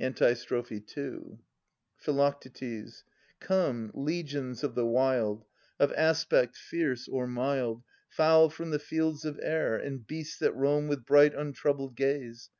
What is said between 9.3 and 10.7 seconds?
air. And beasts that